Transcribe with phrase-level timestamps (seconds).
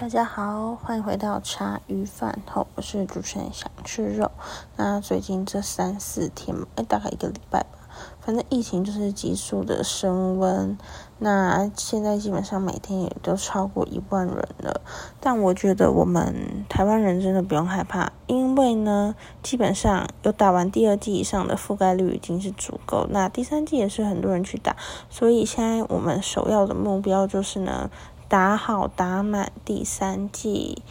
[0.00, 4.30] 大家好，欢迎回到茶余饭后，我是主持人想吃肉。
[4.76, 7.78] 那最近这三四天，哎，大概一个礼拜吧，
[8.18, 10.78] 反正疫情就是急速的升温。
[11.18, 14.80] 那现在基本上每天也都超过一万人了。
[15.20, 23.06] 但我觉得我们台湾人真的不用害怕，因为呢，基本上有打完第二剂以上的覆盖率已经是足够。
[23.10, 24.74] 那第三剂也是很多人去打，
[25.10, 27.90] 所以现在我们首要的目标就是呢。
[28.30, 30.84] 打好打满第三剂，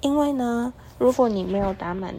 [0.00, 2.14] 因为呢，如果你没有打满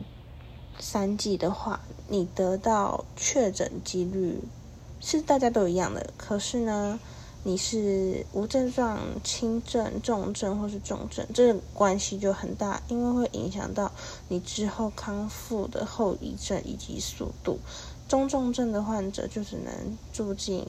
[0.78, 4.40] 三剂的话，你得到确诊几率
[5.00, 6.12] 是大家都一样的。
[6.16, 7.00] 可是呢，
[7.42, 13.92] 你是无症状、轻症、重症或是重症，这个关系就很大，因为会影响到
[14.28, 17.58] 你之后康复的后遗症以及速度。
[18.08, 20.68] 中重症的患者就只能住进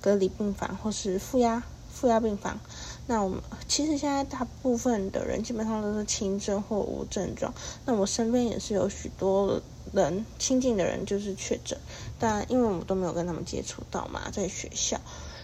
[0.00, 1.62] 隔离病房或是负压
[2.04, 2.60] 负压病房。
[3.06, 7.50] 那我们其实现在大部分的人基本上都是轻症或无症状。
[7.86, 9.58] 那我身边也是有许多
[9.94, 11.78] 人亲近的人就是确诊，
[12.18, 15.00] 但因为我们都没有跟他们接触到嘛，在学校，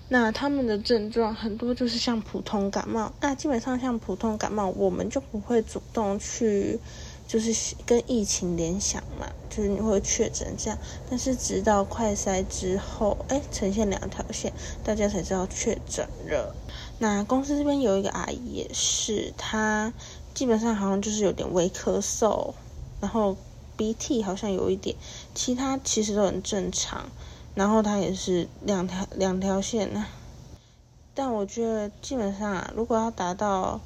[0.09, 3.11] 那他们的症状很多就是像普通感冒。
[3.23, 6.79] 那基本上像普通感冒，我们就不会主动去
[7.31, 10.77] 就是跟疫情联想嘛，就是你会确诊这样。
[11.09, 16.53] 但是直到快筛之后，哎，呈现两条线，大家才知道确诊了。
[16.99, 19.95] 那公司这边有一个阿姨也是，她
[20.35, 22.53] 基本上好像就是有点微咳嗽，
[22.99, 23.37] 然后
[23.77, 24.97] 鼻涕好像有一点，
[25.33, 27.13] 其他其实都很正常。
[27.55, 30.05] 然后她也是两条两条线呢，
[31.15, 33.81] 但我觉得基本上啊，如果要达到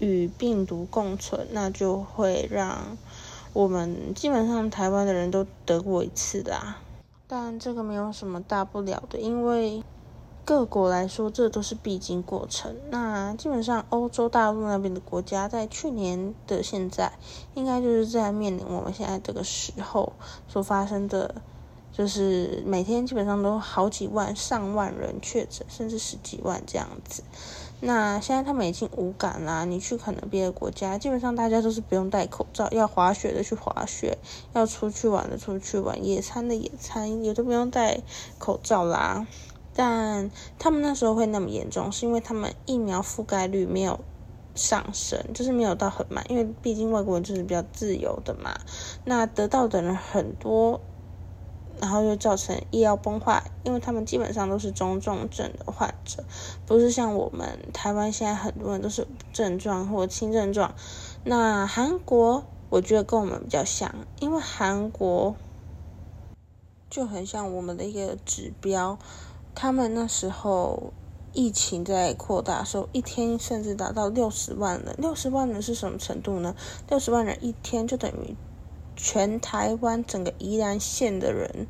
[0.00, 2.98] 与病毒共存，那就会让
[3.52, 6.82] 我们基本上台湾的人都得过一次的啊。
[7.28, 9.84] 但这个没有什么大不了的，因为。
[10.42, 12.74] 各国来说，这都是必经过程。
[12.90, 17.12] 那基本上，欧洲大陆那边的国家，在去年的现在，
[17.54, 20.12] 应该就是在面临我们现在这个时候
[20.48, 21.36] 所发生的，
[21.92, 27.22] 就是每天基本上都好几万、上万人确诊，甚至十几万这样子。
[27.80, 29.64] 那现在他们已经无感啦。
[29.64, 34.18] 你去可能别的国家，基本上大家都是不用戴口罩，要滑雪的去滑雪，
[34.52, 38.00] 要出去玩的出去玩，野餐的野餐，也都不用戴
[38.38, 39.26] 口罩啦。
[39.72, 44.00] 但他们那时候会那么严重，是因为他们疫苗覆盖率没有
[44.54, 48.58] 上升，就是没有到很慢，因为毕竟外国人就是比较自由的嘛。
[49.04, 50.80] 那得到的人很多，
[51.80, 56.22] 然后又造成医疗崩坏，因为他们基本上都是中重症的患者，
[56.66, 60.74] 不是像我们台湾现在很多人都是症状或轻症状。
[61.24, 65.34] 那韩国我觉得跟我们比较像，因为韩国
[66.90, 68.98] 就很像我们的一个指标。
[69.54, 70.92] 他们那时候
[71.32, 74.94] 疫情在扩大的时候，一天甚至达到六十万人。
[74.98, 76.54] 六十万人是什么程度呢？
[76.88, 78.36] 六十万人一天就等于
[79.02, 81.66] 全台湾整个宜兰县的人。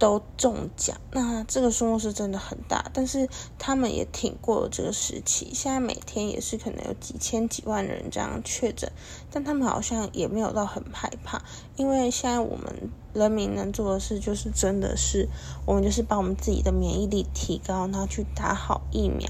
[0.00, 5.50] 都中奖，那这个数目是真的很大，但是他们也挺过了这个时期。
[5.52, 8.90] 现在每天也是可能有几千几万人这样确诊，
[9.30, 11.42] 但他们好像也没有到很害怕，
[11.76, 15.28] 因为现在我们人民能做的事就是真的是，
[15.66, 19.28] 我们就是把我们自己的免疫力提高，然后去打好疫苗，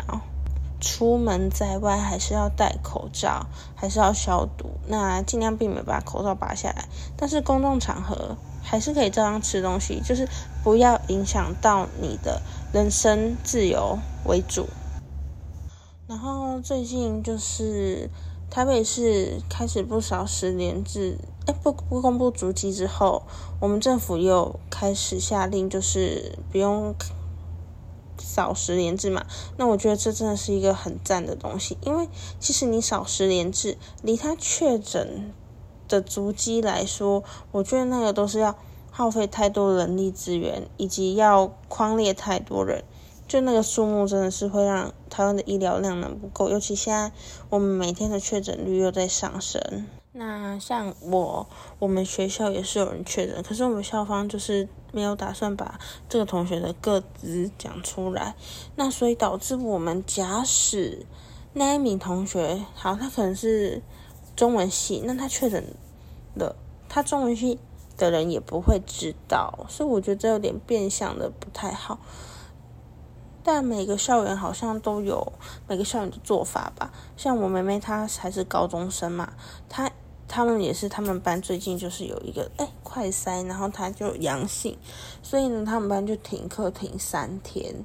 [0.81, 8.37] 出门在外还是要戴口罩，还是要消毒，那尽量避免把口罩拔下来，但是公众场合。
[8.63, 10.29] 还是可以照样吃东西，就是
[10.63, 12.43] 不要影响到你的
[12.75, 14.69] 人身自由为主。
[16.07, 18.11] 然后最近就是
[18.51, 23.23] 台北市开始不少十连制，哎不不公布足迹之后，
[23.61, 26.95] 我们政府又开始下令，就是不用
[28.35, 29.27] 少十连制嘛。
[29.57, 32.09] 那我觉得这真的是一个很赞的东西，因为
[32.39, 35.33] 其实你少十连制，离他确诊。
[35.91, 38.57] 的足迹来说，我觉得那个都是要
[38.93, 42.85] 耗费太多人力资源，以及要框列太多人，
[43.27, 46.49] 就那个数目真的是会让台湾的医疗量能不够。
[46.49, 47.11] 尤其现在
[47.49, 49.61] 我们每天的确诊率又在上升，
[50.13, 51.47] 那像我，
[51.79, 55.79] 我们学校也是有人确诊，可是我们校方就是没有打算把
[56.09, 58.35] 这个同学的个资讲出来，
[58.77, 61.07] 那所以导致我们假使
[61.53, 63.83] 那一名同学，好，他可能是。
[64.37, 65.63] 中文系，那他确诊
[66.35, 66.57] 了，
[66.89, 67.59] 他中文系
[67.99, 71.99] 的人也不会知道，所以我觉得这有点变相的不太好。
[73.43, 75.33] 但每个校园好像都有
[75.67, 79.33] 每个校园的做法吧，像我妹妹她还是高中生嘛，
[79.69, 79.91] 她
[80.29, 84.79] 他们也是他们班最近就是有一个哎快筛，然后他就阳性，
[85.23, 87.85] 所以呢他们班就停课停三天。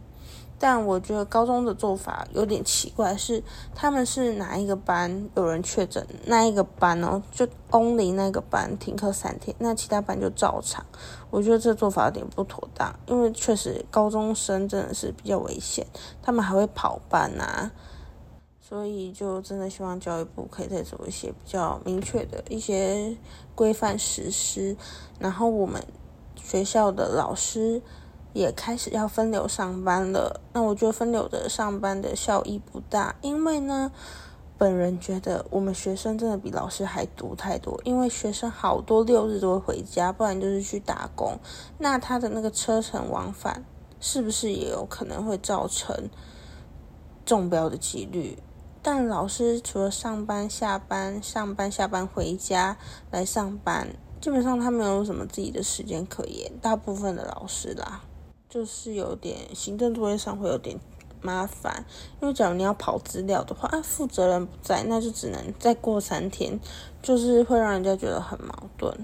[0.57, 3.44] 但我觉得高中的做法有点奇怪，是
[3.75, 10.84] 他们是哪一个班有人确诊，那一个班哦就 only 那个班停课三天，那其他班就照常。
[11.30, 15.86] 我觉得这做法有点不妥当，因为确实高中生真的是比较危险，
[16.24, 17.69] 他们还会跑班啊，
[18.62, 23.18] 所以就真的希望教育部可以再做一些比较明确的一些
[23.54, 24.78] 规范实施，
[25.19, 25.84] 然后我们
[26.42, 27.81] 学校的老师。
[28.36, 33.90] 也开始要分流上班了，那我觉得分流的上班的效益不大，因为呢，
[34.58, 41.40] 本人觉得我们学生真的比老师还读太多，因为学生好多六日都会回家，不然就是去打工，
[41.78, 43.64] 那他的那个车程往返
[44.02, 46.10] 是不是也有可能会造成
[47.24, 48.38] 中标的几率？
[48.81, 52.78] 但老师除了上班、下班、上班、下班回家
[53.12, 58.02] 来上班，基本上他没有什么自己的时间可言，大部分的老师啦。
[58.56, 60.80] 就是有点行政作业上会有点
[61.22, 61.84] 麻烦，
[62.22, 66.57] 因为假如你要跑资料的话，啊，负责人不在，那就只能再过三天，
[67.02, 68.98] 就是会让人家觉得很矛盾。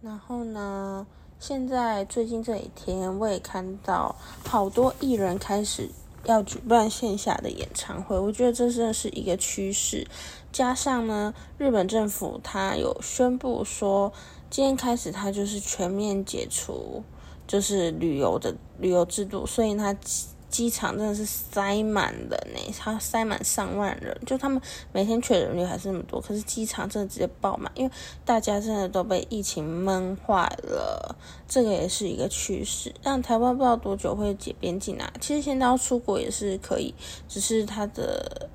[0.00, 1.06] 然后呢，
[1.38, 4.16] 现在最近这几天，我也看到
[4.46, 5.90] 好多艺人开始
[6.24, 10.06] 要举办线下的演唱会，我觉得这真的是一个趋势。
[10.50, 14.10] 加上呢，日本政府他有宣布说，
[14.48, 17.04] 今天开始他就是全面解除。
[17.46, 24.60] 就是旅游的旅游制度，所以它机机场真的是塞满人呢，它塞满上万人，就他们
[24.92, 27.90] 每天确诊率还是那么多，可是机场真的直接爆满，因为
[28.24, 31.16] 大家真的都被疫情闷坏了，
[31.48, 32.94] 这个也是一个趋势。
[33.02, 36.94] 但台湾不知道多久会解边境啊，其实现在要出国也是可以，
[37.28, 38.48] 只是它的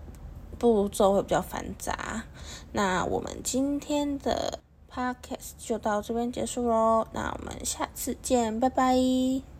[0.57, 2.23] 步骤会比较繁杂。
[2.71, 4.59] 那我们今天的。
[4.93, 9.50] Podcast 就到这边结束喽，那我们下次见，拜拜。